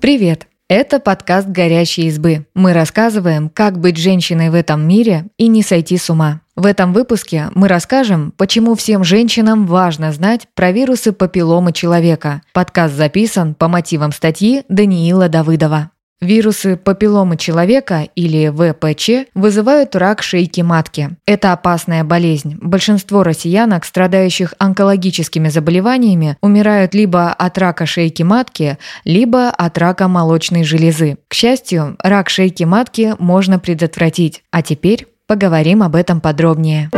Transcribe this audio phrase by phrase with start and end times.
[0.00, 0.46] Привет!
[0.66, 2.46] Это подкаст «Горящие избы».
[2.54, 6.40] Мы рассказываем, как быть женщиной в этом мире и не сойти с ума.
[6.56, 12.40] В этом выпуске мы расскажем, почему всем женщинам важно знать про вирусы папилломы человека.
[12.54, 15.90] Подкаст записан по мотивам статьи Даниила Давыдова.
[16.20, 21.16] Вирусы папилломы человека или ВПЧ вызывают рак шейки матки.
[21.26, 22.58] Это опасная болезнь.
[22.60, 30.64] Большинство россиянок, страдающих онкологическими заболеваниями, умирают либо от рака шейки матки, либо от рака молочной
[30.64, 31.16] железы.
[31.28, 34.42] К счастью, рак шейки матки можно предотвратить.
[34.50, 36.90] А теперь поговорим об этом подробнее.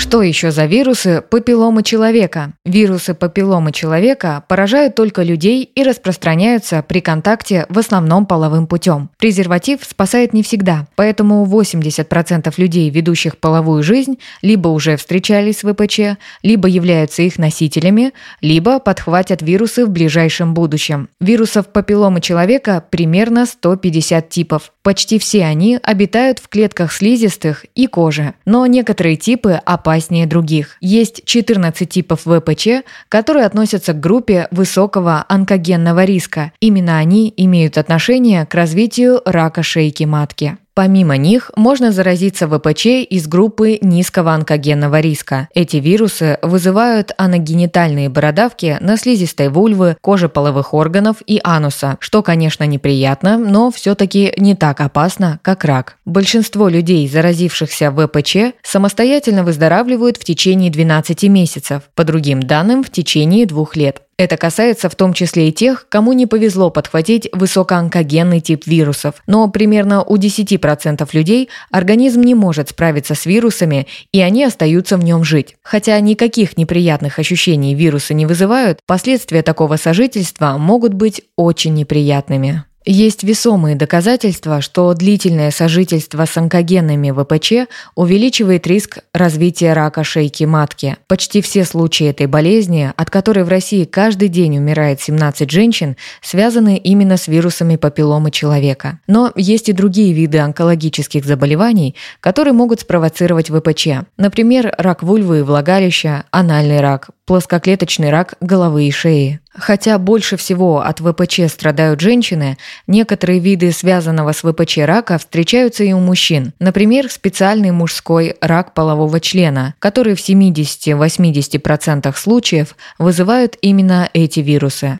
[0.00, 2.54] Что еще за вирусы папилломы человека?
[2.64, 9.10] Вирусы папилломы человека поражают только людей и распространяются при контакте в основном половым путем.
[9.18, 16.18] Презерватив спасает не всегда, поэтому 80% людей, ведущих половую жизнь, либо уже встречались с ВПЧ,
[16.42, 21.10] либо являются их носителями, либо подхватят вирусы в ближайшем будущем.
[21.20, 24.72] Вирусов папилломы человека примерно 150 типов.
[24.82, 30.78] Почти все они обитают в клетках слизистых и кожи, но некоторые типы опаснее других.
[30.80, 36.52] Есть 14 типов ВПЧ, которые относятся к группе высокого онкогенного риска.
[36.60, 40.56] Именно они имеют отношение к развитию рака шейки матки.
[40.74, 45.48] Помимо них можно заразиться ВПЧ из группы низкого онкогенного риска.
[45.54, 52.64] Эти вирусы вызывают аногенитальные бородавки на слизистой вульвы, коже половых органов и ануса, что, конечно,
[52.64, 55.96] неприятно, но все-таки не так опасно, как рак.
[56.04, 63.46] Большинство людей, заразившихся ВПЧ, самостоятельно выздоравливают в течение 12 месяцев, по другим данным в течение
[63.46, 64.02] двух лет.
[64.20, 69.14] Это касается в том числе и тех, кому не повезло подхватить высокоонкогенный тип вирусов.
[69.26, 75.04] Но примерно у 10% людей организм не может справиться с вирусами, и они остаются в
[75.04, 75.56] нем жить.
[75.62, 82.64] Хотя никаких неприятных ощущений вирусы не вызывают, последствия такого сожительства могут быть очень неприятными.
[82.86, 90.96] Есть весомые доказательства, что длительное сожительство с онкогенными ВПЧ увеличивает риск развития рака шейки матки.
[91.06, 96.78] Почти все случаи этой болезни, от которой в России каждый день умирает 17 женщин, связаны
[96.78, 98.98] именно с вирусами папилломы человека.
[99.06, 103.88] Но есть и другие виды онкологических заболеваний, которые могут спровоцировать ВПЧ.
[104.16, 109.38] Например, рак вульвы и влагалища, анальный рак, плоскоклеточный рак головы и шеи.
[109.52, 112.58] Хотя больше всего от ВПЧ страдают женщины,
[112.88, 116.54] некоторые виды связанного с ВПЧ рака встречаются и у мужчин.
[116.58, 124.98] Например, специальный мужской рак полового члена, который в 70-80% случаев вызывают именно эти вирусы.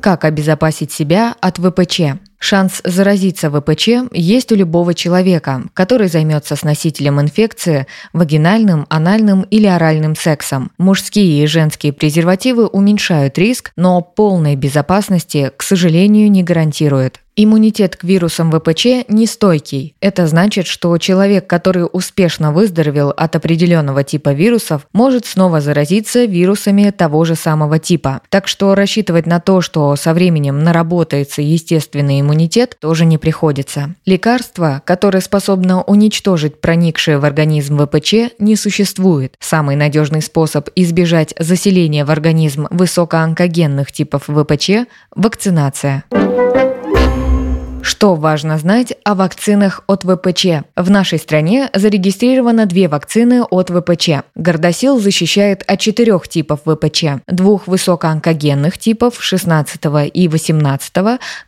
[0.00, 2.00] Как обезопасить себя от ВПЧ?
[2.44, 9.66] Шанс заразиться ВПЧ есть у любого человека, который займется с носителем инфекции вагинальным, анальным или
[9.66, 10.72] оральным сексом.
[10.76, 17.20] Мужские и женские презервативы уменьшают риск, но полной безопасности, к сожалению, не гарантируют.
[17.34, 19.94] Иммунитет к вирусам ВПЧ нестойкий.
[20.00, 26.90] Это значит, что человек, который успешно выздоровел от определенного типа вирусов, может снова заразиться вирусами
[26.90, 28.20] того же самого типа.
[28.28, 33.94] Так что рассчитывать на то, что со временем наработается естественный иммунитет, тоже не приходится.
[34.04, 39.36] Лекарства, которое способно уничтожить проникшее в организм ВПЧ, не существует.
[39.40, 46.04] Самый надежный способ избежать заселения в организм высокоонкогенных типов ВПЧ– вакцинация.
[47.84, 50.46] Что важно знать о вакцинах от ВПЧ?
[50.76, 54.24] В нашей стране зарегистрировано две вакцины от ВПЧ.
[54.36, 57.22] Гордосил защищает от четырех типов ВПЧ.
[57.26, 59.80] Двух высокоонкогенных типов 16
[60.14, 60.92] и 18,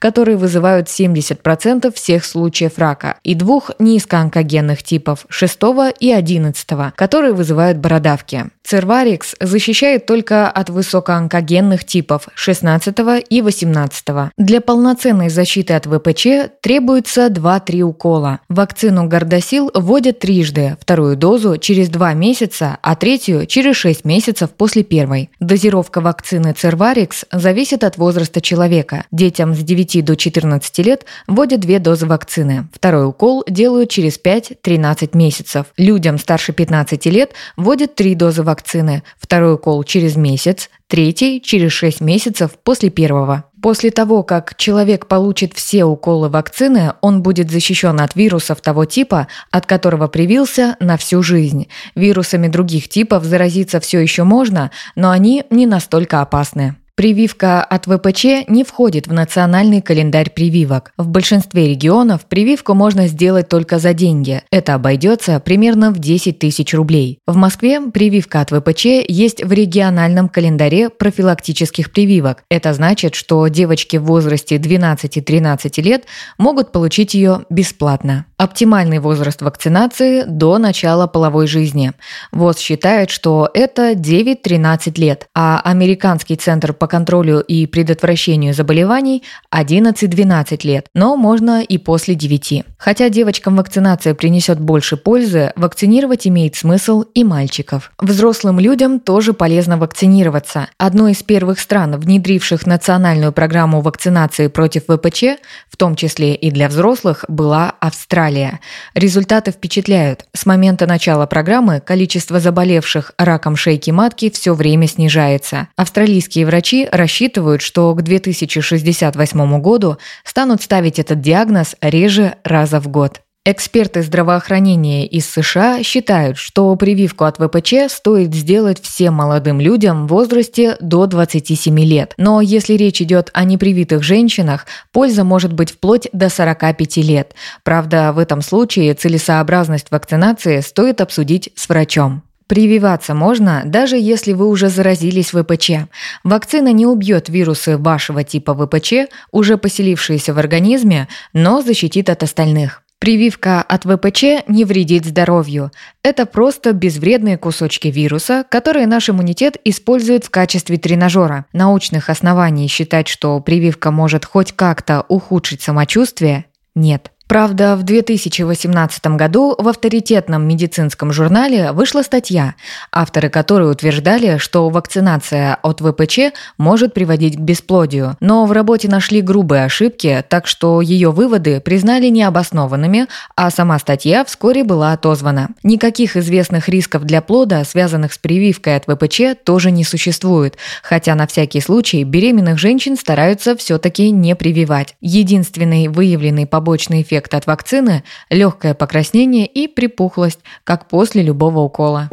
[0.01, 5.59] которые вызывают 70% всех случаев рака, и двух низкоонкогенных типов 6
[6.01, 8.47] и 11, которые вызывают бородавки.
[8.65, 12.97] Церварикс защищает только от высокоонкогенных типов 16
[13.29, 14.05] и 18.
[14.37, 16.24] Для полноценной защиты от ВПЧ
[16.61, 18.41] требуется 2-3 укола.
[18.49, 24.83] Вакцину Гордосил вводят трижды, вторую дозу через 2 месяца, а третью через 6 месяцев после
[24.83, 25.31] первой.
[25.41, 29.05] Дозировка вакцины Церварикс зависит от возраста человека.
[29.11, 32.69] Детям с 9 до 14 лет вводят две дозы вакцины.
[32.73, 35.67] Второй укол делают через 5-13 месяцев.
[35.77, 42.01] Людям старше 15 лет вводят 3 дозы вакцины, второй укол через месяц, третий через 6
[42.01, 43.45] месяцев после первого.
[43.65, 49.27] После того, как человек получит все уколы вакцины, он будет защищен от вирусов того типа,
[49.51, 51.69] от которого привился на всю жизнь.
[51.95, 56.77] Вирусами других типов заразиться все еще можно, но они не настолько опасны.
[56.97, 60.93] Прививка от ВПЧ не входит в национальный календарь прививок.
[60.97, 64.43] В большинстве регионов прививку можно сделать только за деньги.
[64.53, 67.19] Это обойдется примерно в 10 тысяч рублей.
[67.27, 72.45] В Москве прививка от ВПЧ есть в региональном календаре профилактических прививок.
[72.49, 76.05] Это значит, что девочки в возрасте 12-13 лет
[76.39, 78.27] могут получить ее бесплатно.
[78.37, 81.91] Оптимальный возраст вакцинации до начала половой жизни.
[82.31, 89.23] ВОЗ считает, что это 9-13 лет, а Американский центр по контролю и предотвращению заболеваний
[89.53, 92.65] 11-12 лет, но можно и после 9.
[92.79, 97.93] Хотя девочкам вакцинация принесет больше пользы, вакцинировать имеет смысл и мальчиков.
[97.99, 100.69] Взрослым людям тоже полезно вакцинироваться.
[100.79, 105.41] Одной из первых стран, внедривших национальную программу вакцинации против ВПЧ,
[105.71, 108.61] в том числе и для взрослых, была Австралия.
[108.95, 110.27] Результаты впечатляют.
[110.33, 115.69] С момента начала программы количество заболевших раком шейки матки все время снижается.
[115.77, 123.21] Австралийские врачи рассчитывают, что к 2068 году станут ставить этот диагноз реже раза в год.
[123.47, 130.11] Эксперты здравоохранения из США считают, что прививку от ВПЧ стоит сделать всем молодым людям в
[130.11, 132.15] возрасте до 27 лет.
[132.17, 137.35] Но если речь идет о непривитых женщинах, польза может быть вплоть до 45 лет.
[137.65, 142.23] Правда, в этом случае целесообразность вакцинации стоит обсудить с врачом.
[142.47, 145.89] Прививаться можно, даже если вы уже заразились ВПЧ.
[146.25, 152.83] Вакцина не убьет вирусы вашего типа ВПЧ, уже поселившиеся в организме, но защитит от остальных.
[152.99, 155.73] Прививка от ВПЧ не вредит здоровью.
[156.03, 161.45] Это просто безвредные кусочки вируса, которые наш иммунитет использует в качестве тренажера.
[161.53, 167.14] Научных оснований считать, что прививка может хоть как-то ухудшить самочувствие, нет.
[167.27, 172.55] Правда, в 2018 году в авторитетном медицинском журнале вышла статья,
[172.93, 178.19] авторы которой утверждали, что вакцинация от ВПЧ может приводить к бесплодию.
[178.21, 183.07] Но в работе нашли грубые ошибки, так что ее выводы признали необоснованными,
[183.37, 185.49] а сама статья вскоре была отозвана.
[185.63, 191.27] Никаких известных рисков для плода, связанных с прививкой от ВПЧ, тоже не существует, хотя на
[191.27, 194.95] всякий случай беременных женщин стараются все-таки не прививать.
[195.01, 202.09] Единственный выявленный побочный эффект эффект от вакцины– легкое покраснение и припухлость, как после любого укола.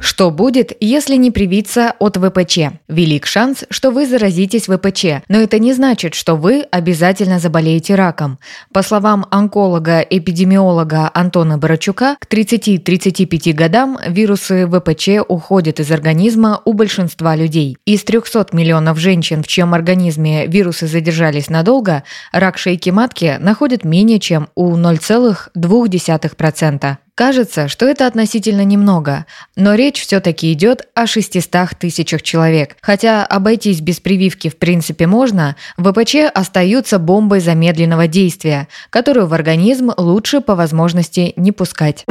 [0.00, 2.58] Что будет, если не привиться от ВПЧ?
[2.88, 8.38] Велик шанс, что вы заразитесь ВПЧ, но это не значит, что вы обязательно заболеете раком.
[8.72, 17.34] По словам онколога-эпидемиолога Антона Барачука, к 30-35 годам вирусы ВПЧ уходят из организма у большинства
[17.34, 17.76] людей.
[17.84, 24.20] Из 300 миллионов женщин, в чьем организме вирусы задержались надолго, рак шейки матки находят менее
[24.20, 26.98] чем у 0,2%.
[27.18, 29.26] Кажется, что это относительно немного,
[29.56, 32.76] но речь все-таки идет о 600 тысячах человек.
[32.80, 39.90] Хотя обойтись без прививки в принципе можно, ВПЧ остаются бомбой замедленного действия, которую в организм
[39.96, 42.04] лучше по возможности не пускать.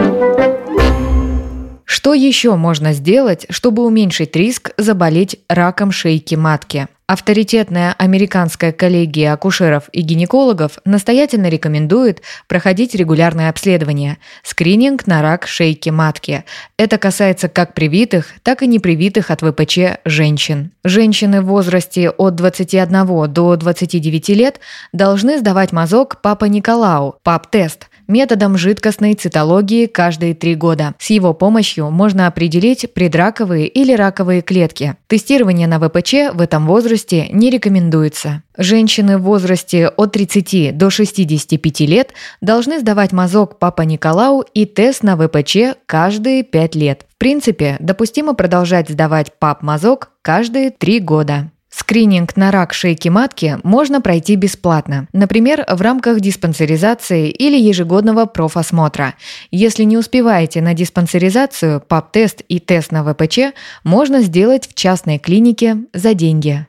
[1.88, 6.90] Что еще можно сделать, чтобы уменьшить риск заболеть раком шейки матки?
[7.08, 15.90] Авторитетная американская коллегия акушеров и гинекологов настоятельно рекомендует проходить регулярное обследование– скрининг на рак шейки
[15.90, 16.44] матки.
[16.78, 20.72] Это касается как привитых, так и непривитых от ВПЧ женщин.
[20.84, 24.60] Женщины в возрасте от 21 до 29 лет
[24.92, 30.96] должны сдавать мазок Папа Николау, ПАП-тест– методом жидкостной цитологии каждые три года.
[31.00, 34.96] С его помощью можно определить предраковые или раковые клетки.
[35.08, 38.44] Тестирование на ВПЧ в этом возрасте не рекомендуется.
[38.58, 45.04] Женщины в возрасте от 30 до 65 лет должны сдавать мазок Папа Николау и тест
[45.04, 47.06] на ВПЧ каждые 5 лет.
[47.16, 51.52] В принципе, допустимо продолжать сдавать ПАП-мазок каждые 3 года.
[51.88, 59.14] Скрининг на рак шейки матки можно пройти бесплатно, например, в рамках диспансеризации или ежегодного профосмотра.
[59.52, 63.54] Если не успеваете на диспансеризацию, ПАП-тест и тест на ВПЧ
[63.86, 66.68] можно сделать в частной клинике за деньги.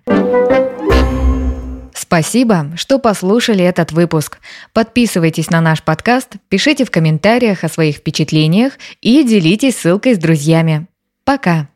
[1.92, 4.38] Спасибо, что послушали этот выпуск.
[4.72, 10.86] Подписывайтесь на наш подкаст, пишите в комментариях о своих впечатлениях и делитесь ссылкой с друзьями.
[11.24, 11.66] Пока!